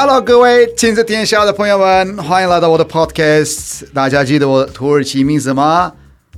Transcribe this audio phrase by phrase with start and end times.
[0.00, 3.82] ？Hello，各位亲子天下的朋友们，欢迎来到我的 Podcast。
[3.92, 5.92] 大家记得我土耳其名字吗？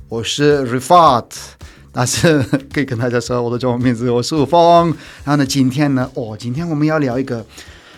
[0.09, 1.25] 我是 Rifat，
[1.91, 2.41] 但是
[2.73, 4.87] 可以跟大家说我的中文名字，我是吴峰。
[5.23, 7.45] 然后呢，今天呢，哦，今天我们要聊一个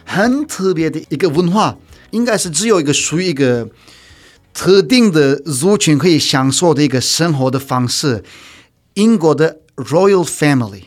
[0.04, 1.78] 很特别的一个文化。
[2.12, 3.70] 应该是只有一个属于一个
[4.54, 8.22] 特定的族群可以享受的一个生活的方式。
[8.96, 10.84] 英国的 Royal Family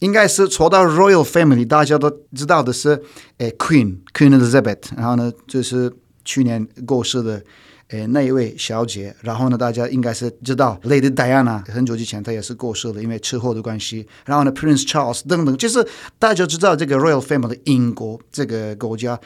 [0.00, 3.00] 应该是说到 Royal Family，大家都知道的是，
[3.38, 5.90] 诶，Queen Queen Elizabeth，然后呢，就是
[6.24, 7.42] 去年过世的
[7.88, 9.14] 诶那一位小姐。
[9.22, 14.06] 然后呢，大家应该是知道 Lady Diana，很久之前她也是过世了，因为车祸的关系。
[14.26, 15.86] 然后呢，Prince Charles 等等，就是
[16.18, 19.20] 大家知道这个 Royal Family 英国这个国家。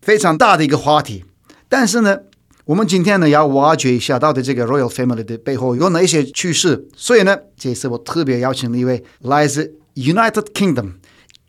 [0.00, 1.24] 非常大的一个话题，
[1.68, 2.16] 但是呢，
[2.66, 6.86] 我们今天呢要挖掘一下到底这个 Royal Family 的背后有哪一些趣事。
[6.96, 10.95] 所以呢，这次我特别邀请了一位来自 United Kingdom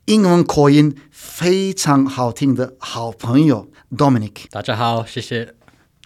[0.06, 4.46] 英文口音非常好听的好朋友 Dominic。
[4.50, 5.54] 大家好，谢谢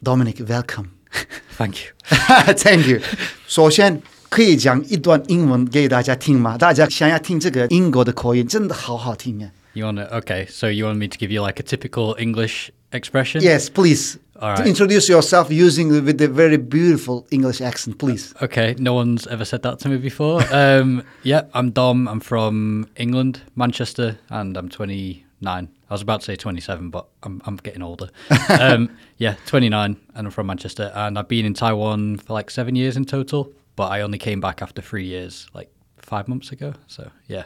[0.02, 3.00] Dominic，Welcome，Thank you，Thank you。
[3.46, 6.56] 首先可以讲一段英文给大家听吗？
[6.56, 9.50] 大家想要听这个英国的口音，真的好好听啊！
[9.72, 10.02] You want to?
[10.16, 13.40] Okay, so you want me to give you like a typical English expression?
[13.40, 14.18] Yes, please.
[14.39, 14.57] All right.
[14.57, 18.33] To introduce yourself using with a very beautiful English accent, please.
[18.41, 20.41] Okay, no one's ever said that to me before.
[20.51, 22.07] um, yeah, I'm Dom.
[22.07, 25.23] I'm from England, Manchester, and I'm 29.
[25.45, 28.09] I was about to say 27, but I'm I'm getting older.
[28.59, 32.75] um, yeah, 29, and I'm from Manchester, and I've been in Taiwan for like seven
[32.75, 33.53] years in total.
[33.75, 36.73] But I only came back after three years, like five months ago.
[36.87, 37.43] So yeah,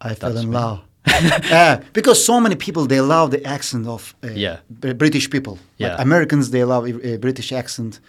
[0.00, 0.82] I fell in love.
[1.05, 4.59] uh, because so many people they love the accent of uh, yeah.
[4.69, 5.57] British people.
[5.77, 5.89] Yeah.
[5.89, 7.99] Like Americans they love a uh, British accent.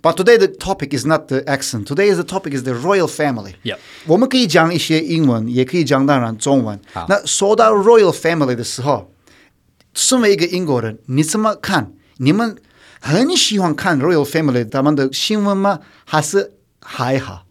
[0.00, 1.88] But today the topic is not the accent.
[1.88, 3.54] Today the topic is the royal family.
[3.64, 3.78] Yeah.
[4.06, 6.80] 我们可以讲一些英文，也可以讲当然中文。
[7.08, 9.12] 那说到 royal family 的时候，
[9.94, 11.92] 身为一个英国人，你怎么看？
[12.18, 12.56] 你们
[13.00, 15.80] 很喜欢看 royal family 他们的新闻吗？
[16.04, 17.44] 还是还好？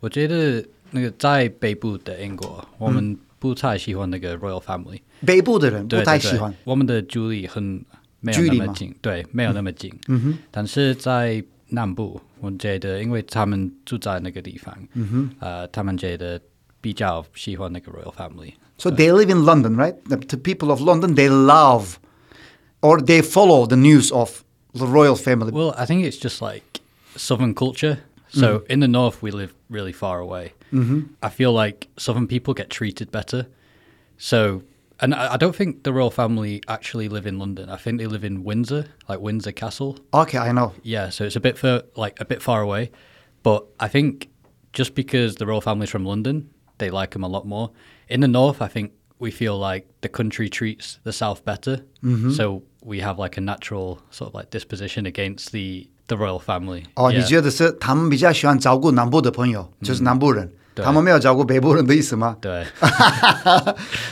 [0.00, 3.18] 我觉得那个在北部的英国，我们、嗯。
[3.40, 6.54] 不太喜欢那个 Royal Family，北部的人不太喜欢。
[6.64, 7.84] 我们的距离很
[8.20, 9.92] 没有那么近，对，没有那么近。
[10.08, 10.38] 嗯哼。
[10.50, 16.40] 但是在南部，我觉得，因为他们住在那个地方，嗯哼，呃，他们觉得
[16.80, 19.96] 比较喜欢那个 Royal Family。So they live in London, right?
[20.06, 21.94] The people of London they love
[22.80, 24.42] or they follow the news of
[24.74, 25.50] the royal family.
[25.50, 26.62] Well, I think it's just like
[27.16, 27.98] southern culture.
[28.31, 28.67] So mm.
[28.67, 30.53] in the north, we live really far away.
[30.71, 31.13] Mm-hmm.
[31.21, 33.47] I feel like southern people get treated better.
[34.17, 34.63] So,
[35.01, 37.69] and I, I, don't think the royal family actually live in London.
[37.69, 39.99] I think they live in Windsor, like Windsor Castle.
[40.13, 40.73] Okay, I know.
[40.81, 42.91] Yeah, so it's a bit for like a bit far away,
[43.43, 44.29] but I think
[44.71, 47.71] just because the royal family's from London, they like them a lot more.
[48.07, 52.31] In the north, I think we feel like the country treats the south better, mm-hmm.
[52.31, 56.84] so we have like a natural sort of like disposition against the The royal family
[56.94, 62.36] 哦，你觉得是他们比较喜欢照顾南部的朋友，就是南部人，他们没有照顾北部人的意思吗？
[62.40, 62.64] 对。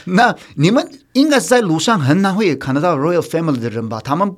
[0.06, 4.01] 那你们应该是在路上很难会看得到 royal family 的人吧？
[4.01, 4.36] 他们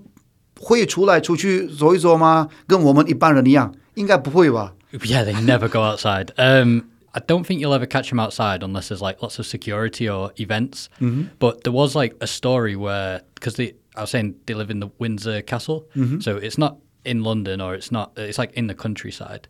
[0.60, 2.48] 会出来出去走一走吗？
[2.66, 3.74] 跟我们一般人一样？
[3.94, 4.74] 应该不会吧？
[4.92, 6.28] Yeah, they never go outside.
[6.36, 6.82] Um,
[7.12, 10.32] I don't think you'll ever catch them outside unless there's like lots of security or
[10.36, 10.88] events.
[11.00, 11.28] Mm-hmm.
[11.38, 14.80] But there was like a story where because they, I was saying they live in
[14.80, 16.20] the Windsor Castle, mm-hmm.
[16.20, 19.47] so it's not in London or it's not it's like in the countryside.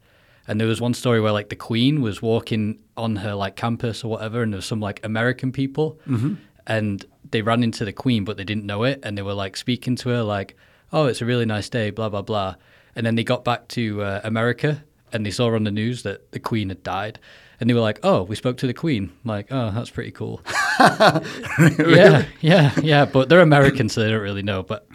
[0.47, 4.03] And there was one story where like the Queen was walking on her like campus
[4.03, 6.35] or whatever, and there was some like American people, mm-hmm.
[6.65, 9.55] and they ran into the Queen, but they didn't know it, and they were like
[9.55, 10.57] speaking to her like,
[10.91, 12.55] "Oh, it's a really nice day," blah blah blah.
[12.95, 14.83] And then they got back to uh, America,
[15.13, 17.19] and they saw on the news that the Queen had died,
[17.59, 20.11] and they were like, "Oh, we spoke to the Queen." I'm like, "Oh, that's pretty
[20.11, 20.41] cool."
[21.79, 23.05] yeah, yeah, yeah.
[23.05, 24.63] But they're American, so they don't really know.
[24.63, 24.87] But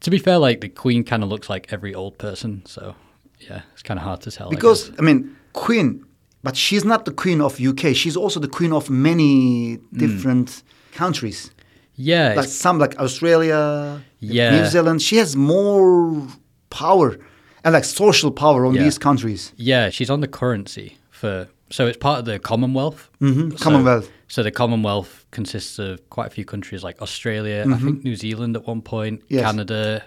[0.00, 2.94] To be fair, like the Queen kind of looks like every old person, so
[3.40, 4.50] yeah, it's kind of hard to tell.
[4.50, 4.98] Because guess.
[4.98, 6.04] I, mean, Queen,
[6.42, 7.94] but she's not the Queen of UK.
[7.94, 9.98] She's also the Queen of many hmm.
[9.98, 10.62] different
[10.92, 11.50] countries.
[11.96, 14.50] yeah, Like some, like Australia, Yeah.
[14.50, 15.02] New Zealand.
[15.02, 16.26] She has more
[16.70, 17.18] power
[17.64, 18.84] and like social power on Yeah.
[18.84, 19.52] these countries.
[19.56, 21.48] yeah, she's on the currency for.
[21.74, 23.10] So it's part of the Commonwealth.
[23.20, 24.08] Mhm, So- Commonwealth.
[24.28, 28.56] So the Commonwealth consists of quite a few countries like Australia, I think New Zealand
[28.56, 29.34] at one point, Mm-hmm.
[29.34, 29.42] Yes.
[29.44, 30.04] Canada,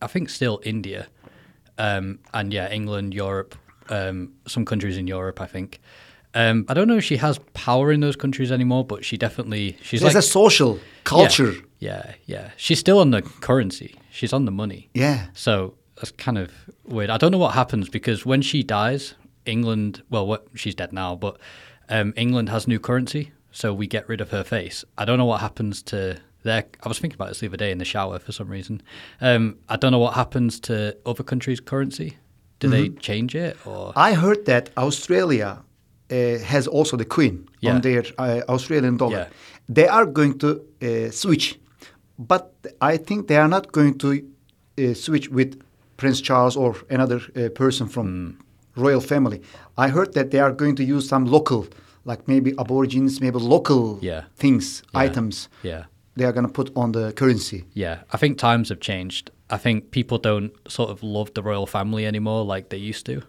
[0.00, 1.06] I think still India,
[1.78, 3.54] um, and yeah, England, Europe,
[3.90, 5.80] um, some countries in Europe, I think.
[6.34, 9.76] Um, I don't know if she has power in those countries anymore, but she definitely
[9.82, 11.52] she's There's like a social culture.
[11.78, 12.50] Yeah, yeah, yeah.
[12.56, 13.94] She's still on the currency.
[14.10, 14.88] She's on the money.
[14.94, 15.26] Yeah.
[15.34, 16.50] So that's kind of
[16.84, 17.10] weird.
[17.10, 19.14] I don't know what happens because when she dies,
[19.46, 21.38] England, well, what, she's dead now, but
[21.88, 24.84] um, England has new currency, so we get rid of her face.
[24.98, 26.64] I don't know what happens to their.
[26.82, 28.82] I was thinking about this the other day in the shower for some reason.
[29.20, 32.16] Um, I don't know what happens to other countries' currency.
[32.60, 32.98] Do they Mm-hmm.
[33.00, 33.92] change it or?
[33.96, 35.58] I heard that Australia
[36.10, 37.74] uh, has also the Queen Yeah.
[37.74, 39.16] on their uh, Australian dollar.
[39.18, 39.28] Yeah.
[39.68, 40.48] They are going to
[40.82, 41.58] uh, switch,
[42.18, 44.08] but I think they are not going to
[44.78, 45.60] uh, switch with
[45.96, 48.30] Prince Charles or another uh, person from Hmm.
[48.76, 49.40] Royal family.
[49.76, 51.66] I heard that they are going to use some local,
[52.04, 54.24] like maybe Aborigines, maybe local Yeah.
[54.36, 55.00] things, Yeah.
[55.00, 55.48] items.
[55.62, 55.84] Yeah.
[56.16, 57.64] They are going to put on the currency.
[57.74, 59.30] Yeah, I think times have changed.
[59.48, 63.22] I think people don't sort of love the royal family anymore like they used to.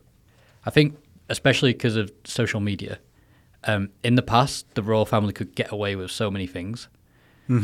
[0.66, 0.98] I think,
[1.30, 3.00] especially because of social media.
[3.66, 6.90] Um, in the past, the royal family could get away with so many things.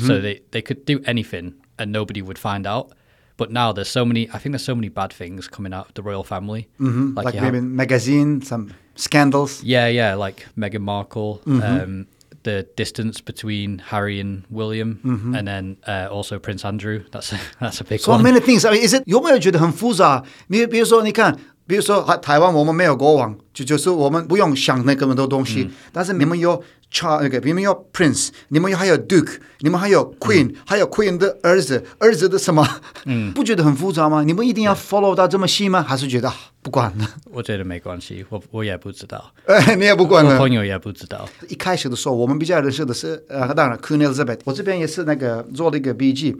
[0.05, 2.91] So they, they could do anything and nobody would find out.
[3.38, 5.94] But now there's so many, I think there's so many bad things coming out of
[5.94, 6.68] the royal family.
[6.78, 7.16] Mhm.
[7.16, 9.60] Like, you have- maybe magazine, some scandals.
[9.64, 11.82] yeah, yeah, like Meghan Markle, Mm-hmm.
[11.82, 12.06] um,
[12.44, 14.98] the distance between Harry and William,
[15.34, 17.00] and then uh, also Prince Andrew.
[17.10, 18.22] That's a, that's a big So one.
[18.22, 18.64] many things.
[18.66, 20.22] I mean, is it 有没有觉得很复杂？
[20.48, 21.34] 你比如说，你看，
[21.66, 25.64] 比如说台台湾我们没有国王，就就是我们不用想那么多东西。
[25.64, 32.67] 嗯但是你们有 Char 那个，你们有 Prince，你们还有 Duke，你们还有 Queen，、还有 Queen 的儿子，儿子的什么？
[33.05, 34.23] 嗯，不觉得很复杂吗？
[34.23, 35.83] 你们一定要 follow 到这么细吗？
[35.83, 37.07] 还是觉得、啊、不管了？
[37.31, 40.33] 我觉得没关系，我我也不知道，哎，你也不管了。
[40.33, 41.29] 我朋友也不知道。
[41.47, 46.35] 一开始的时候，我们比较认识的是呃，当然 Queen Elizabeth，我这边也是那个做了一个笔记。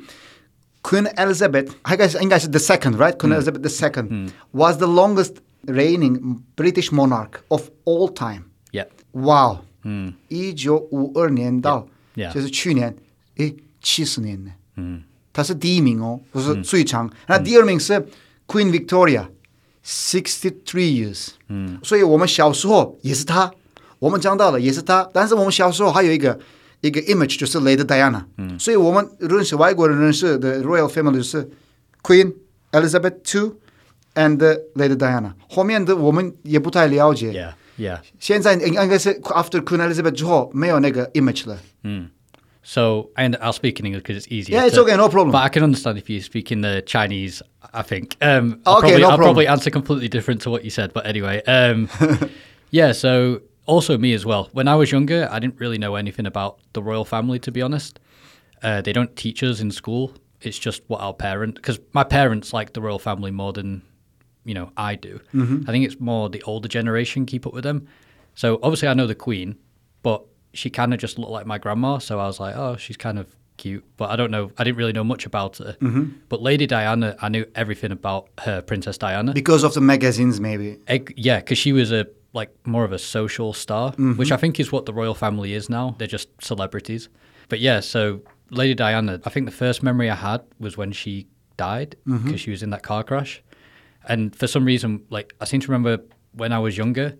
[0.81, 5.33] Queen Elizabeth，应该是应该是 the second right？Queen Elizabeth the second、was the longest
[5.65, 8.45] reigning British monarch of all time。
[8.71, 12.31] Yeah，哇哦，嗯，一九五二年到 Yeah.
[12.31, 12.95] 就是去年，
[13.37, 14.51] 诶，七十年呢。
[14.77, 15.03] 嗯，
[15.33, 17.11] 他是第一名哦，不是最长。
[17.27, 17.93] 那第二名是
[18.47, 19.27] Queen Victoria。
[19.81, 23.49] Sixty three years，嗯，所以我们小时候也是他，
[23.97, 26.37] 我们长大了也是他，但是我们小时候还有一个
[26.81, 31.49] 一个 image 就是 Lady Diana，嗯，所以我们认识外国人认识的 royal family 就是
[32.03, 32.35] Queen
[32.71, 33.55] Elizabeth two
[34.13, 34.37] and
[34.75, 37.31] Lady Diana，后面的我们也不太了解。
[37.31, 37.98] Yeah, yeah.
[38.20, 41.58] 现在应该是 after Queen Elizabeth 之后没有那个 image 了。
[42.66, 44.54] So, and I'll speak in English because it's easier.
[44.56, 45.32] Yeah, it's to- okay, no problem.
[45.32, 47.42] But I can understand if you speak in the Chinese.
[47.74, 48.16] I think.
[48.22, 49.26] Um, I'll Okay, probably, no I'll problem.
[49.26, 50.92] probably answer completely different to what you said.
[50.94, 51.88] But anyway, um,
[52.70, 52.92] yeah.
[52.92, 54.48] So also me as well.
[54.52, 57.38] When I was younger, I didn't really know anything about the royal family.
[57.40, 58.00] To be honest,
[58.62, 60.12] uh, they don't teach us in school.
[60.40, 63.82] It's just what our parent, because my parents like the royal family more than
[64.45, 65.19] you know I do.
[65.33, 65.63] Mm-hmm.
[65.67, 67.87] I think it's more the older generation keep up with them.
[68.35, 69.57] So obviously I know the queen,
[70.01, 71.97] but she kind of just looked like my grandma.
[71.99, 74.51] So I was like, oh, she's kind of cute, but I don't know.
[74.57, 75.75] I didn't really know much about her.
[75.81, 76.05] Mm-hmm.
[76.29, 79.33] But Lady Diana, I knew everything about her, Princess Diana.
[79.33, 80.77] Because of the magazines, maybe.
[80.87, 84.13] Egg, yeah, because she was a like more of a social star, Mm-hmm.
[84.13, 85.95] which I think is what the royal family is now.
[85.97, 87.09] They're just celebrities.
[87.49, 91.27] But yeah, so Lady Diana, I think the first memory I had was when she
[91.57, 92.35] died because Mm-hmm.
[92.35, 93.43] she was in that car crash.
[94.07, 96.03] And for some reason, like I seem to remember
[96.33, 97.17] when I was younger,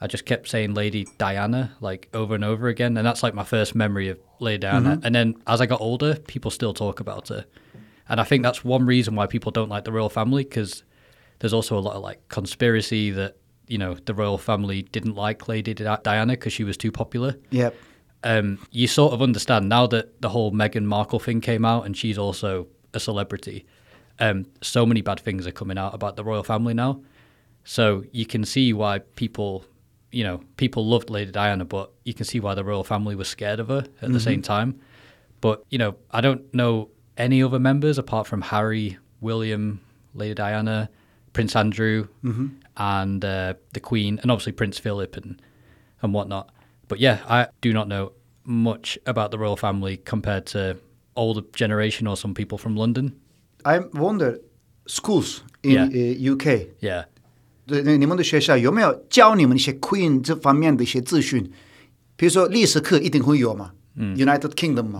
[0.00, 3.44] I just kept saying Lady Diana like over and over again, and that's like my
[3.44, 5.00] first memory of Lady Diana.
[5.02, 7.46] And then as I got older, people still talk about her,
[8.08, 10.82] and I think that's one reason why people don't like the royal family because
[11.38, 13.36] there's also a lot of like conspiracy that
[13.68, 17.36] you know the royal family didn't like Lady Diana because she was too popular.
[17.50, 17.74] Yep.
[18.24, 21.96] Um, you sort of understand now that the whole Meghan Markle thing came out and
[21.96, 23.66] she's also a celebrity.
[24.18, 27.00] Um, so many bad things are coming out about the royal family now.
[27.64, 29.64] So you can see why people,
[30.10, 33.28] you know, people loved Lady Diana, but you can see why the royal family was
[33.28, 34.80] scared of her at the same time.
[35.40, 39.80] But, you know, I don't know any other members apart from Harry, William,
[40.14, 40.88] Lady Diana,
[41.32, 42.08] Prince Andrew,
[42.76, 45.40] and uh, the Queen, and obviously Prince Philip and,
[46.02, 46.50] and whatnot.
[46.88, 48.12] But yeah, I do not know
[48.44, 50.76] much about the royal family compared to
[51.16, 53.20] older generation or some people from London.
[53.63, 54.39] I wonder
[54.85, 55.87] schools in Yeah.
[55.89, 57.05] uh, UK， Yeah.
[57.65, 61.51] 对，那你们的学校有没有教你们一些 Queen 这方面的一些资讯？
[62.15, 64.99] 比如说历史课一定会有嘛、u n i t e d Kingdom 嘛，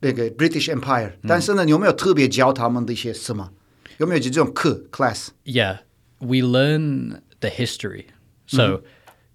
[0.00, 3.52] 那个 British Empire，、但是呢，有没有特别教他们的一些什么？
[3.98, 5.28] 有没有这种课 class？
[5.44, 5.80] Yeah,
[6.20, 8.06] we learn the history.
[8.46, 8.80] So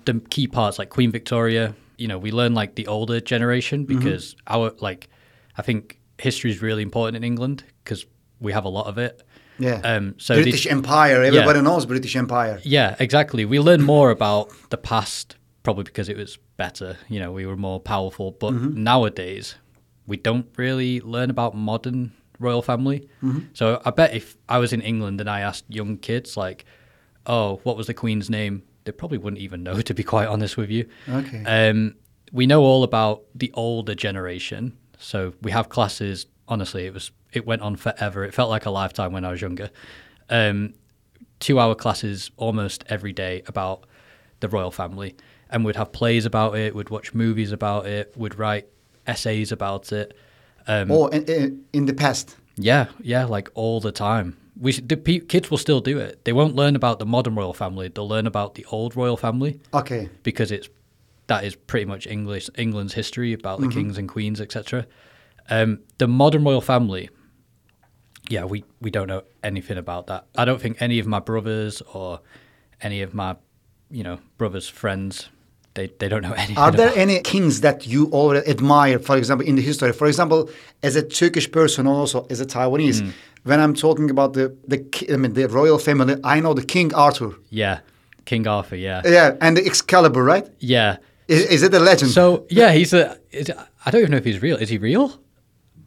[0.05, 4.34] the key parts like Queen Victoria, you know, we learn like the older generation because
[4.48, 5.08] our like
[5.55, 8.05] I think history is really important in England because
[8.40, 9.23] we have a lot of it.
[9.59, 9.80] Yeah.
[9.85, 12.61] Um, so British these- Empire, everybody knows British Empire.
[12.64, 13.44] yeah, exactly.
[13.44, 16.97] We learn more about the past probably because it was better.
[17.09, 18.30] You know, we were more powerful.
[18.32, 19.56] But nowadays,
[20.06, 23.06] we don't really learn about modern royal family.
[23.52, 26.64] So I bet if I was in England and I asked young kids, like,
[27.26, 29.80] "Oh, what was the Queen's name?" They probably wouldn't even know.
[29.82, 30.87] To be quite honest with you.
[31.09, 31.44] Okay.
[31.44, 31.97] Um,
[32.32, 34.78] we know all about the older generation.
[34.99, 36.26] So we have classes.
[36.49, 38.25] Honestly, it was it went on forever.
[38.25, 39.70] It felt like a lifetime when I was younger.
[40.28, 40.75] Um,
[41.38, 43.84] two-hour classes almost every day about
[44.40, 45.16] the royal family,
[45.50, 46.75] and we'd have plays about it.
[46.75, 48.12] We'd watch movies about it.
[48.16, 48.66] We'd write
[49.06, 50.16] essays about it.
[50.66, 52.37] Um, or in, in, the past.
[52.56, 54.37] yeah, yeah, like all the time.
[54.60, 56.25] We the kids will still do it.
[56.25, 57.88] They won't learn about the modern royal family.
[57.88, 60.10] They'll learn about the old royal family Okay.
[60.22, 60.68] because it's
[61.28, 64.87] that is pretty much English England's history about the kings and queens, etc.
[65.49, 67.08] Um, the modern royal family,
[68.30, 70.25] yeah, we we don't know anything about that.
[70.37, 72.20] I don't think any of my brothers or
[72.80, 73.37] any of my,
[73.90, 75.28] you know, brothers' friends,
[75.75, 76.56] they they don't know anything.
[76.58, 79.92] Are there about any kings that you already admire, for example, in the history?
[79.92, 80.49] For example,
[80.82, 83.10] as a Turkish person, also as a Taiwanese, Hmm.
[83.44, 84.78] when I'm talking about the the
[85.12, 87.30] I mean the royal family, I know the King Arthur.
[87.50, 87.78] yeah,
[88.25, 90.46] King Arthur, yeah, Yeah, and the Excalibur, right?
[90.60, 90.96] yeah.
[91.28, 92.10] Is, is it a legend?
[92.10, 93.16] So yeah, he's a.
[93.30, 93.50] Is,
[93.87, 94.56] I don't even know if he's real.
[94.62, 95.08] Is he real?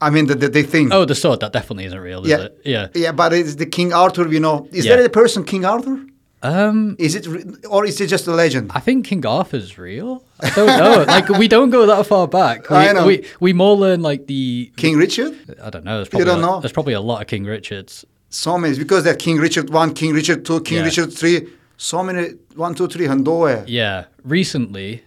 [0.03, 0.91] I mean, the, the, the, thing.
[0.91, 2.41] Oh, the sword, that definitely isn't real, is yeah.
[2.41, 2.61] it?
[2.65, 2.87] Yeah.
[2.93, 4.67] Yeah, but it's the King Arthur, you know.
[4.71, 4.95] Is yeah.
[4.95, 6.05] there a person, King Arthur?
[6.43, 8.69] Um, is it re- or is it just a legend?
[8.75, 10.25] I think King Arthur's real.
[10.41, 11.03] I don't know.
[11.07, 12.69] like we don't go that far back.
[12.69, 13.07] We, I know.
[13.07, 15.33] We, we more learn like the King Richard.
[15.63, 15.95] I don't know.
[15.95, 16.59] There's probably you don't a, know.
[16.59, 18.05] There's probably a lot of King Richards.
[18.29, 20.83] So many because that King Richard one, King Richard two, King yeah.
[20.83, 21.47] Richard three.
[21.77, 23.63] So many one, two, three, Handoe.
[23.65, 24.05] Yeah.
[24.25, 25.01] Recently,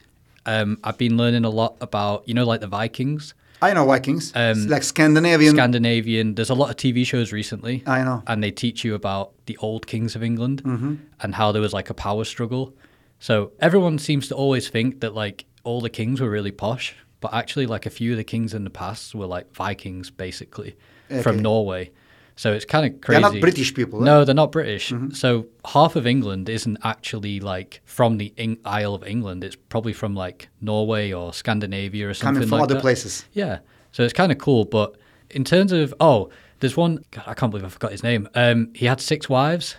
[0.47, 3.35] um, I've been learning a lot about you know like the Vikings.
[3.63, 4.33] I know Vikings.
[4.35, 5.55] Um, like Scandinavian.
[5.55, 6.35] Scandinavian.
[6.35, 7.83] There's a lot of TV shows recently.
[7.87, 8.23] I know.
[8.27, 10.95] and they teach you about the old kings of England Mm-hmm.
[11.21, 12.75] and how there was like a power struggle.
[13.19, 17.33] So everyone seems to always think that like all the kings were really posh, but
[17.33, 20.77] actually like a few of the kings in the past were like Vikings basically
[21.11, 21.23] Okay.
[21.23, 21.91] from Norway.
[22.39, 23.23] So it's kind of crazy.
[23.23, 24.91] They're not British people, No, they're not British.
[24.91, 25.11] Mm-hmm.
[25.15, 29.43] So half of England isn't actually like from the Eng- Isle of England.
[29.43, 32.39] It's probably from like Norway or Scandinavia or something like that.
[32.41, 32.81] coming from like other that.
[32.83, 33.25] places.
[33.33, 33.61] Yeah.
[33.93, 34.67] So it's kind of cool.
[34.67, 34.97] But
[35.31, 36.29] in terms of, oh,
[36.61, 38.29] there's one, God, I can't believe I forgot his name.
[38.35, 39.77] Um, he had six wives.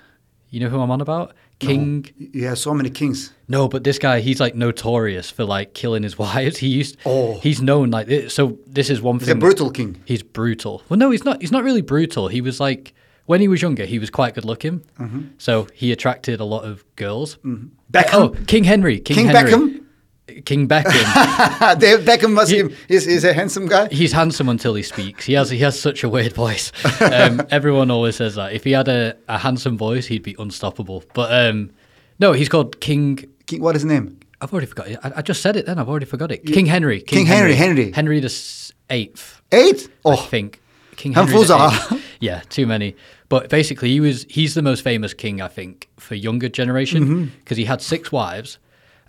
[0.49, 1.33] You know who I'm on about?
[1.59, 2.05] King.
[2.17, 3.33] You have so many kings.
[3.47, 6.57] No, but this guy, he's like notorious for like killing his wives.
[6.57, 7.39] He used, Oh.
[7.39, 8.33] he's known like, this.
[8.33, 9.39] so this is one He's a thing.
[9.39, 10.01] brutal king.
[10.05, 10.83] He's brutal.
[10.89, 11.41] Well, no, he's not.
[11.41, 12.27] He's not really brutal.
[12.27, 12.93] He was like,
[13.25, 14.81] when he was younger, he was quite good looking.
[14.99, 15.21] Mm-hmm.
[15.37, 17.37] So he attracted a lot of girls.
[17.91, 18.13] Beckham?
[18.13, 18.99] Oh, King Henry.
[18.99, 19.51] King, King Henry.
[19.51, 19.83] Beckham?
[20.45, 21.79] King Beckham.
[21.79, 23.87] Dave Beckham must be, he's, he's a handsome guy.
[23.89, 25.25] He's handsome until he speaks.
[25.25, 26.71] He has he has such a weird voice.
[27.01, 28.53] Um, everyone always says that.
[28.53, 31.03] If he had a, a handsome voice, he'd be unstoppable.
[31.13, 31.71] But um,
[32.19, 33.23] no, he's called King.
[33.45, 34.19] King, what is his name?
[34.41, 34.99] I've already forgot it.
[35.03, 35.79] I, I just said it then.
[35.79, 36.45] I've already forgot it.
[36.45, 37.01] King Henry.
[37.01, 37.91] King Henry, Henry.
[37.91, 39.41] Henry the s- eighth.
[39.51, 39.87] Eight?
[40.05, 40.61] I Oh, think.
[40.97, 42.03] King Henry eighth.
[42.19, 42.95] Yeah, too many.
[43.29, 47.57] But basically, he was he's the most famous king, I think, for younger generation because
[47.57, 48.57] he had six wives.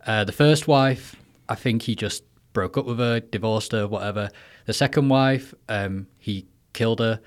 [0.08, 1.16] Uh, the first wife,
[1.48, 2.24] I think he just
[2.54, 4.30] broke up with her, divorced her, whatever.
[4.66, 7.20] The second wife, um, he killed her.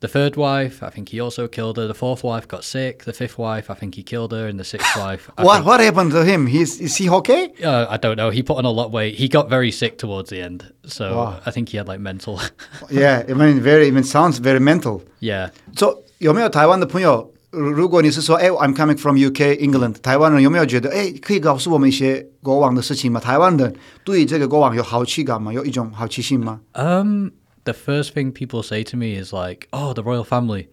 [0.00, 1.86] The third wife, I think he also killed her.
[1.86, 3.04] The fourth wife got sick.
[3.04, 4.48] The fifth wife, I think he killed her.
[4.48, 6.48] And the sixth wife, I what, think- what happened to him?
[6.48, 7.52] He's, is he okay?
[7.62, 8.30] uh, I don't know.
[8.30, 9.14] He put on a lot of weight.
[9.14, 11.40] He got very sick towards the end, so Wow.
[11.46, 12.40] I think he had like mental.
[12.90, 15.02] Yeah, I mean, very, I mean, sounds very mental.
[15.20, 17.32] yeah, So 有没有台湾的朋友？
[17.50, 23.20] 如如果你是说，哎，I'm coming from UK England，台湾人有没有觉得，哎，可以告诉我们一些国王的事情吗？
[23.20, 23.74] 台湾人
[24.04, 25.52] 对这个国王有好奇感吗？
[25.52, 26.60] 有一种好奇心吗？
[26.72, 27.28] Um,
[27.64, 30.68] the first thing people say to me is like, "Oh, the royal family,"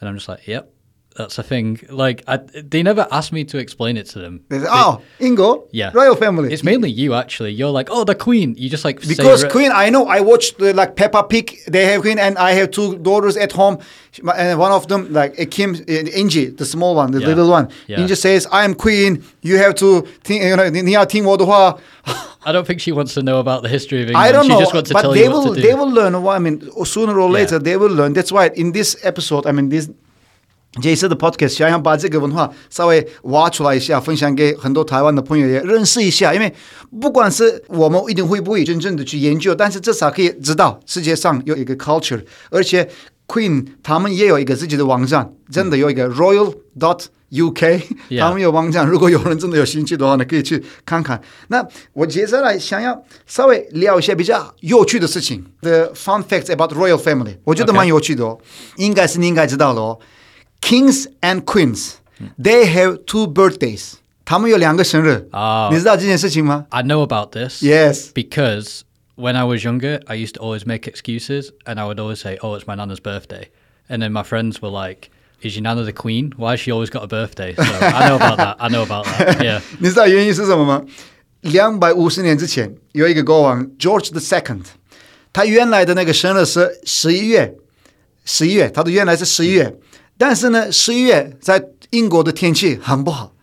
[0.00, 0.64] and I'm just like, "Yep,
[1.15, 1.79] That's a thing.
[1.89, 4.45] Like, I, they never asked me to explain it to them.
[4.47, 6.53] They say, oh, Ingo, yeah, royal family.
[6.53, 7.51] It's mainly you actually.
[7.51, 8.55] You're like, oh, the Queen.
[8.57, 9.71] You just like because Queen.
[9.73, 10.05] I know.
[10.05, 11.57] I watched like Peppa Pig.
[11.67, 13.79] They have Queen, and I have two daughters at home,
[14.35, 17.27] and one of them like uh, Kim, uh, Inji, the small one, the yeah.
[17.27, 17.69] little one.
[17.87, 17.99] Yeah.
[17.99, 19.23] Inji says, "I am Queen.
[19.41, 21.81] You have to, you know, niya
[22.43, 24.25] I don't think she wants to know about the history of England.
[24.25, 25.53] I don't she know, just wants to but tell they you will.
[25.53, 26.15] They will learn.
[26.15, 27.59] I mean, sooner or later, yeah.
[27.59, 28.13] they will learn.
[28.13, 29.89] That's why in this episode, I mean, this
[30.81, 36.33] 这一次的 podcast，想要把这个文化稍微挖出来一下，分享给很多台湾的朋友也认识一下。
[36.33, 36.53] 因为
[37.01, 42.89] 不管是我们一定会不会真正的去研究，但是至少可以知道世界上有一个 culture，而且
[43.27, 48.87] Queen 他们也有一个自己的网站，真的有一个 Royal dot UK，Yeah 他们有网站。
[48.87, 51.21] 如果有人真的有兴趣的话呢，可以去看看。
[51.49, 58.39] 那我接下来想要稍微聊一些比较有趣的事情，the fun facts about royal family，我觉得蛮有趣的哦，
[58.77, 59.99] 应该是你应该知道的哦。
[60.60, 61.94] Kings and queens,
[62.40, 65.28] they have two birthdays，他们有两个生日。
[65.32, 67.62] 哦你知道这件事情吗 I know about this.
[67.62, 68.10] Yes.
[68.12, 68.80] Because
[69.16, 72.38] when I was younger, I used to always make excuses and I would always say,
[72.42, 73.48] oh, it's my nana's birthday.
[73.88, 75.10] And then my friends were like,
[75.40, 76.32] is your nana the queen?
[76.36, 77.54] Why has she always got a birthday?
[77.54, 78.56] So I know about that.
[78.58, 79.40] I know about that.
[79.40, 79.60] Yeah.
[79.78, 80.84] 你知道原因是什么吗？
[81.42, 84.64] 两百五十年之前，有一个国王 George the Second，
[85.32, 87.54] 他原来的那个生日是十一月，
[88.24, 89.76] 十一月，他的原来是十一月，
[90.21, 93.33] 但是呢，十一月在英国的天气很不好，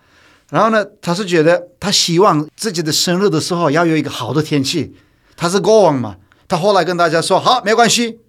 [0.50, 4.94] 然后呢，他是觉得他希望自己的生日的时候要有一个好的天气，
[5.36, 6.14] 他是国王嘛，
[6.46, 8.20] 他后来跟大家说，好，没关系，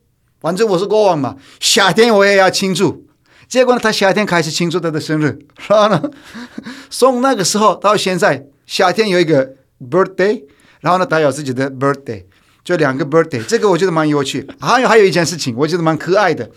[0.41, 3.05] 反正我是国王嘛，夏天我也要庆祝。
[3.47, 5.37] 结果呢，他夏天开始庆祝他的生日，
[5.67, 6.09] 然后呢，
[6.89, 10.43] 从那个时候到现在，夏天有一个 birthday，
[10.79, 12.23] 然后呢，他有自己的 birthday，
[12.63, 14.47] 就两个 birthday，这个我觉得蛮有趣。
[14.59, 16.49] 还有还有一件事情，我觉得蛮可爱的。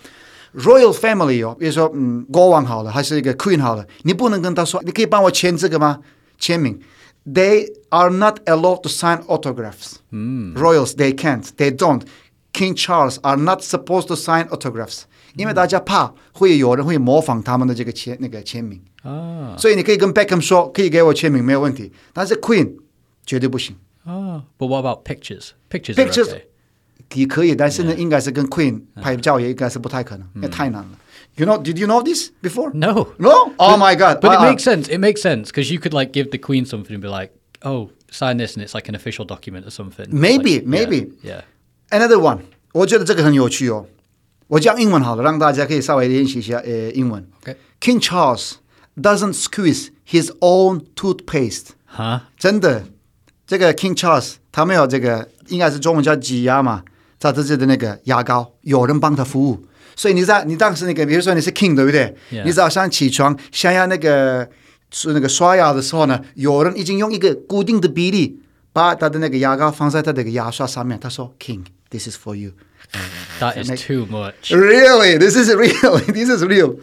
[0.55, 5.99] Royal family 哦，比如说嗯，国王好了，还是一个 queen 好了，你不能跟他说，你可以帮我签这个吗？
[6.39, 6.79] 签名。
[7.25, 9.95] They are not allowed to sign autographs.
[10.11, 12.03] Royals they can't, they don't.
[12.53, 15.01] King Charles are not supposed to sign autographs.
[15.35, 19.55] 因为大家怕会有人会模仿他们的这个签那个签名， Ah.
[19.57, 22.77] 所以你可以跟 Beckham 说，可以给我签名没有问题，但是 Queen
[23.25, 23.75] 绝对不行。
[24.05, 24.41] Oh.
[24.57, 25.49] But what about pictures?
[25.69, 26.43] Pictures, are Pictures- okay.
[27.13, 30.89] 也可以，但是呢，应该是跟 Queen 拍照也应该是不太可能，因为太难了。
[31.35, 32.71] You know, did you know this before?
[32.73, 33.09] No.
[33.17, 33.51] No?
[33.57, 34.19] Oh my God!
[34.21, 34.87] But I- it I- makes sense.
[34.89, 37.89] It makes sense because you could like give the queen something and be like, "Oh,
[38.09, 40.07] sign this," and it's like an official document or something.
[40.09, 41.11] Maybe, Like, yeah, maybe.
[41.23, 41.41] Yeah.
[41.91, 42.39] Another one，
[42.73, 43.85] 我觉得这个很有趣哦。
[44.47, 47.27] 我讲英文好了，让大家可以稍微练习一下呃英文。
[47.43, 47.55] Okay.
[47.79, 48.53] King Charles
[48.99, 51.67] doesn't squeeze his own toothpaste。
[51.95, 52.21] Huh?
[52.39, 52.85] 真的，
[53.45, 56.83] 这个 King Charles 他没有这个，应该是中文叫挤牙嘛，
[57.30, 59.64] 他自己的那个牙膏，有人帮他服务。
[59.94, 64.48] 所以你在你当时那个，比如说你是 King 对不对.你早上起床想要那个
[64.90, 68.40] 是那个刷牙的时候呢，有人已经用一个固定的比例
[68.72, 70.98] 把他的那个牙膏放在他的那个牙刷上面。
[70.98, 72.52] 他说：“King，this is for you。”
[73.38, 74.50] That is too much.
[74.50, 75.98] Really, this is real.
[76.12, 76.76] This is real.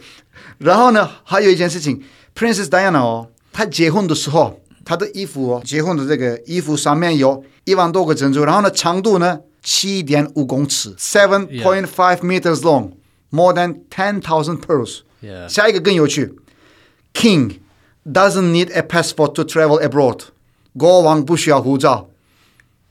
[0.58, 2.02] 然后呢，还有一件事情
[2.34, 12.91] ，Princess Diana 哦，她结婚的时候，她的衣服哦，结婚的这个衣服上面有一万多个珍珠，然后呢，长度呢七点五公尺，seven point five meters long,
[13.31, 14.99] more than ten thousand pearls.
[15.21, 15.47] Yeah.
[15.47, 16.33] 下一个更有趣，
[17.13, 17.59] King
[18.05, 20.21] doesn't need a passport to travel abroad.
[20.77, 22.09] 国王不需要护照。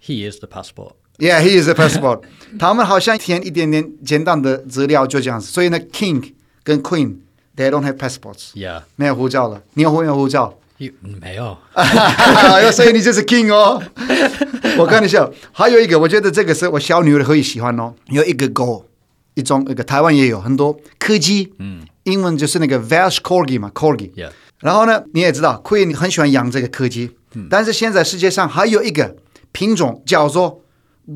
[0.02, 0.94] He is the passport.
[1.18, 2.22] Yeah, he is a passport.
[2.59, 6.33] 他们好像填一点点简单的资料就这样子，所以呢，King
[6.64, 7.18] 跟 Queen
[7.57, 8.83] they don't have passports， Yeah.
[8.96, 9.62] 没有护照了。
[9.74, 10.59] 你有没有护照？
[10.79, 11.57] You, mayo.
[12.71, 13.83] 所以你就是 King 哦。
[14.79, 17.93] 我看一下，还有一个，我觉得这个是我小女儿可以喜欢哦。
[18.07, 18.85] 有一个狗，
[19.33, 24.11] 一种那个台湾也有很多柯基，嗯，英文就是那个 Welsh Corgi 嘛，Corgi。
[24.59, 27.11] 然后呢，你也知道，Queen 很喜欢养这个柯基，
[27.49, 29.17] 但是现在世界上还有一个
[29.51, 30.61] 品种叫做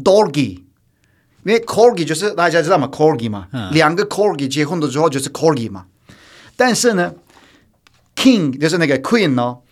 [0.04, 0.60] Dorgi，
[1.46, 5.86] 因为 Corgi 就是大家知道嘛，Corgi 嘛，两个 Corgi 结婚的时候就是 Corgi 嘛。
[6.56, 7.14] 但是呢
[8.24, 9.64] ，King 就是那个 Queen 哦，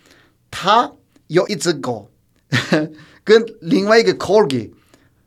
[0.52, 0.92] 他
[1.28, 2.12] 有一只狗，
[3.24, 4.72] 跟另外一个 Corgi，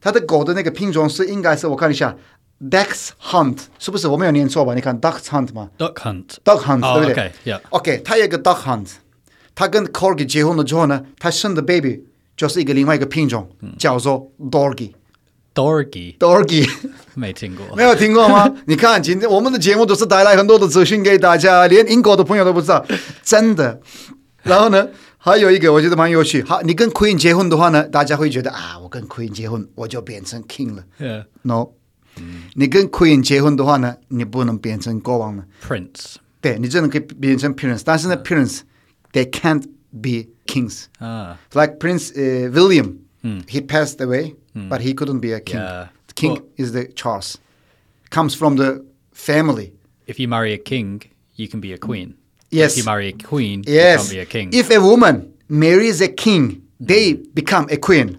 [0.01, 2.15] 他的狗的那个品种是应该是我看一下
[2.61, 4.07] ，Dex Hunt 是不是？
[4.09, 4.75] 我没有念错吧？
[4.75, 7.33] 你看 Duck Hunt 嘛 Duck hunt.，Duck Hunt、Oh, 对不对 okay.
[7.45, 7.61] Yeah.
[7.71, 8.89] OK，他有一个 Duck Hunt，
[9.55, 12.05] 他跟 Corgi 结婚了之后呢，他生的 baby
[12.37, 14.93] 就是一个另外一个品种，叫做 Dorgi。
[15.55, 16.19] Dorgy.
[16.19, 16.69] Dorgi
[17.15, 17.65] 没听过。
[17.77, 18.53] 没有听过吗？
[18.67, 22.85] 你看，今天我们的节目都是带来很多的资讯给大家，连英国的朋友都不知道，
[23.23, 23.81] 真的。
[24.43, 26.43] 然后呢，还有一个我觉得蛮有趣。
[26.43, 30.85] 好，你跟 Queen 结婚的话呢，大家会觉得啊，我跟 Queen 结婚，我就变成 King 了。
[31.01, 31.27] Yeah.
[31.43, 31.69] No，、
[32.55, 35.45] 你跟 Queen 结婚的话呢，你不能变成国王了。
[35.67, 36.17] Prince.
[36.41, 38.61] 对你真的可以变成 Prince，但是呢，Prince
[39.13, 40.85] they can't be kings。
[41.01, 41.37] Ah.
[41.53, 45.60] Like Prince uh, William, he passed away, but he couldn't be a king.
[45.62, 45.88] Yeah.
[46.16, 47.38] King Well- is the Charles,
[48.10, 49.74] comes from the family.
[50.08, 51.02] If you marry a king,
[51.36, 52.16] you can be a queen.
[52.52, 52.74] Yes.
[52.74, 54.12] If you marry a queen, Yes.
[54.12, 54.50] you can't be a king.
[54.54, 58.18] If a woman marries a king, they become a queen.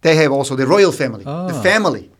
[0.02, 1.62] They have also the royal family, the Ah.
[1.62, 2.12] family,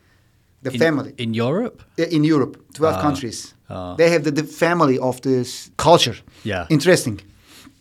[0.64, 1.84] the in, family in Europe?
[1.98, 3.02] Yeah, in Europe, 12 Ah.
[3.02, 3.54] countries.
[3.70, 3.96] Ah.
[3.98, 6.16] They have the, the family of this culture.
[6.44, 6.66] Yeah.
[6.70, 7.20] Interesting.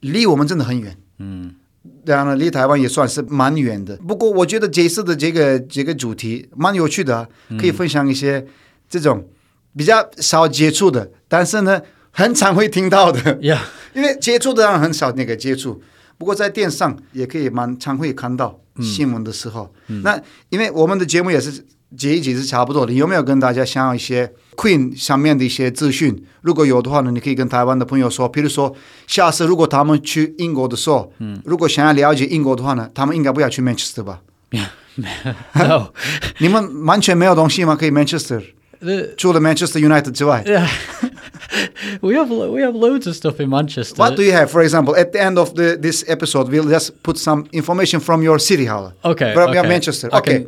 [0.00, 0.96] 离我们真的很远。
[1.18, 1.54] 嗯，
[2.04, 3.96] 当然了，离台湾也算是蛮远的。
[3.98, 7.28] 不过我觉得这次的这个这个主题蛮有趣的啊、
[7.58, 8.46] 可以分享一些
[8.88, 9.28] 这种
[9.76, 11.80] 比较少接触的，但是呢，
[12.10, 13.38] 很常会听到的。
[13.94, 15.80] 因为接触的当然很少那个接触，
[16.18, 19.72] 不过在电上也可以蛮常会看到新闻的时候。
[20.02, 21.64] 那因为我们的节目也是
[21.96, 26.23] 这一集是差不多的，有没有跟大家想要一些 Queen 上面的一些资讯？
[26.41, 28.75] 如果有的话呢，你可以跟台湾的朋友说，比如说
[29.07, 31.11] 下次如果他们去英国的时候，
[31.45, 34.21] 如果想要了解英国的话呢，他们应该不要去 Manchester 吧？
[35.53, 35.87] no.
[36.39, 37.75] 你们完全没有东西吗？
[37.75, 38.43] 可以 Manchester
[38.79, 40.67] The, 除了 Manchester United 之外 yeah.
[42.01, 43.95] we have lo- we have loads of stuff in Manchester.
[43.97, 44.47] What do you have?
[44.47, 48.23] For example, at the end of the, this episode, we'll just put some information from
[48.23, 48.93] your city hall.
[49.03, 49.33] Okay.
[49.33, 49.67] From okay.
[49.67, 50.09] Manchester.
[50.11, 50.47] I Okay.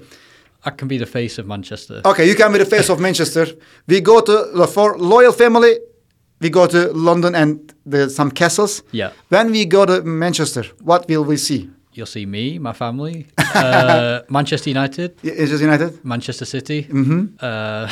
[0.64, 2.00] I can be the face of Manchester.
[2.04, 3.46] Okay, you can be the face of Manchester.
[3.86, 5.78] We go to the for loyal family.
[6.40, 8.82] We go to London and the, some castles.
[8.92, 9.10] Yeah.
[9.28, 11.70] When we go to Manchester, what will we see?
[11.92, 16.04] You'll see me, my family, uh, Manchester United, it United?
[16.04, 16.84] Manchester City.
[16.84, 17.36] Mm-hmm.
[17.40, 17.88] Uh,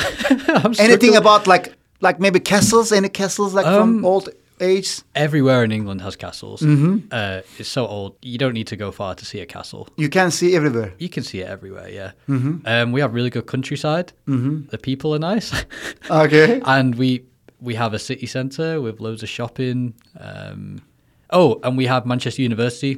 [0.63, 2.91] I'm Anything about like like maybe castles?
[2.93, 5.01] Any castles like from Um, old age?
[5.15, 6.61] everywhere in England has castles.
[6.61, 7.07] Mm-hmm.
[7.11, 8.15] Uh, it's so old.
[8.21, 9.87] You don't need to go far to see a castle.
[9.97, 10.93] You can see everywhere.
[10.99, 11.89] You can see it everywhere.
[11.89, 12.11] Yeah.
[12.27, 12.65] Mm-hmm.
[12.65, 14.13] Um, we have really good countryside.
[14.27, 14.67] Mm-hmm.
[14.69, 15.51] The people are nice,
[16.09, 16.61] Okay.
[16.65, 17.23] and we
[17.61, 19.93] we have a city centre with loads of shopping.
[20.19, 20.81] Um,
[21.31, 22.97] oh, and we have Manchester University,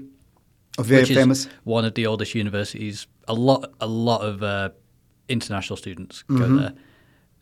[0.79, 1.47] Very which famous.
[1.63, 3.07] one of the oldest universities.
[3.27, 4.69] A lot, a lot of uh,
[5.29, 6.57] international students go Mm-hmm.
[6.57, 6.73] there.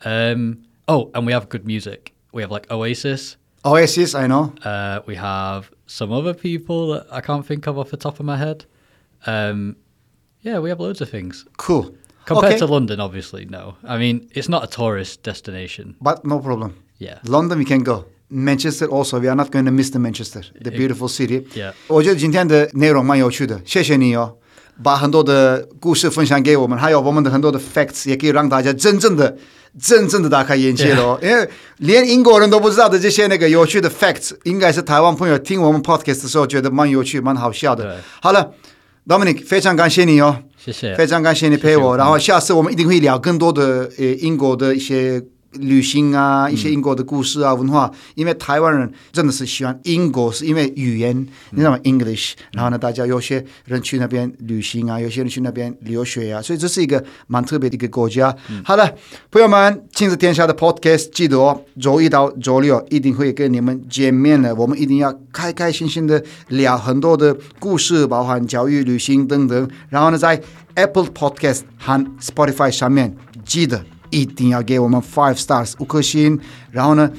[0.05, 2.13] Um, oh, and we have good music.
[2.33, 3.37] We have like Oasis.
[3.64, 4.52] Oasis, I know.
[4.64, 8.26] Uh, we have some other people that I can't think of off the top of
[8.26, 8.64] my head.
[9.26, 9.76] Um,
[10.42, 11.46] yeah, we have loads of things.
[11.56, 11.94] Cool.
[12.24, 12.58] Compared okay.
[12.58, 13.76] to London, obviously, no.
[13.84, 15.94] I mean, it's not a tourist destination.
[16.00, 16.74] But no problem.
[16.98, 17.18] Yeah.
[17.24, 18.04] London we can go.
[18.28, 21.46] Manchester also, we are not going to miss the Manchester, the beautiful city.
[21.54, 21.74] Yeah.
[21.88, 24.36] 我觉得今天的内容蛮有趣的，谢谢你哦，
[24.82, 29.36] 把很多的故事分享给我们，还有我们的很多的 facts，也可以让大家真正的、
[29.81, 31.19] 真正的打开眼界了哦。
[31.21, 37.97] 因为连英国人都不知道的这些那个有趣的 facts，应该是台湾朋友听我们 podcast 的时候觉得蛮有趣、蛮好笑的。
[38.21, 38.51] 好了
[39.07, 40.43] ，Dominic，非常感谢你哦。
[40.57, 40.95] 谢谢。
[40.95, 45.21] 非常感谢你陪我，然后下次我们一定会聊更多的呃英国的一些
[45.57, 51.15] 旅行啊，一些英国的故事啊、文化，因为台湾人真的是喜欢英国，是因为语言，
[51.51, 58.35] 你知道吗？English，然后呢，大家有些人去那边旅行啊，有些人去那边留学啊，所以这是一个蛮特别的一个国家。
[58.63, 58.93] 好了，
[59.31, 69.69] 朋友们，亲子天下的 Podcast 记得哦，周一到周六一定会跟你们见面的，我们一定要开开心心的聊很多的故事，包含教育、旅行等等。
[69.89, 70.41] 然后呢，在
[70.75, 76.39] Apple Podcast 和 Spotify 上面，记得一定要给我们 five stars 五颗星。
[76.71, 77.11] 然后呢，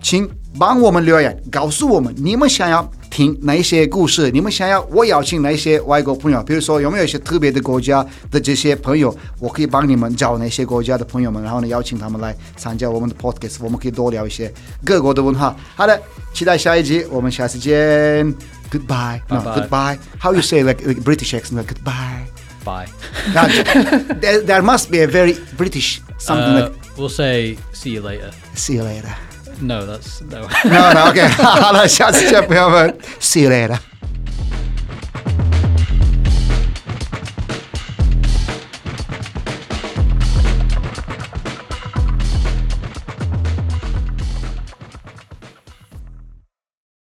[0.00, 4.30] 请帮我们留言，告诉我们你们想要听哪一些故事？
[4.30, 6.42] 你们想要我邀请哪一些外国朋友？
[6.42, 14.52] 比如说有没有一些特别的国家的这些朋友，我可以帮你们找哪些国家的朋友们，然后呢邀请他们来参加我们的 podcast，我们可以多聊一些
[14.84, 15.54] 各国的文化。
[15.74, 16.00] 好的，
[16.32, 18.34] 期待下一集，我们下次见。
[18.68, 19.20] Goodbye.
[19.28, 19.96] No, goodbye.
[20.18, 21.56] How you say like, like British accent?
[21.56, 22.26] Like, goodbye.
[22.64, 22.88] Bye.
[23.32, 23.46] Now,
[24.20, 28.30] there, there must be a very British Something uh, like we'll say, see you later.
[28.54, 29.14] See you later.
[29.60, 30.42] No, that's no.
[30.64, 31.30] no, no, okay.
[31.42, 31.86] no, no,
[33.20, 33.78] see you later.